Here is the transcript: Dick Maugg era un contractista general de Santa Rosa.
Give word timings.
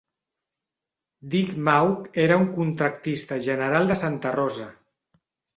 Dick 1.33 1.51
Maugg 1.67 2.09
era 2.25 2.39
un 2.45 2.49
contractista 2.57 3.39
general 3.49 3.89
de 3.93 3.99
Santa 4.03 4.33
Rosa. 4.39 4.71